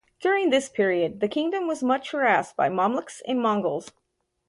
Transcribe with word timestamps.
During 0.19 0.49
this 0.49 0.67
period, 0.67 1.19
the 1.19 1.27
kingdom 1.27 1.67
was 1.67 1.83
much 1.83 2.09
harassed 2.09 2.57
by 2.57 2.69
Mamluks 2.69 3.21
and 3.27 3.39
Mongols. 3.39 3.91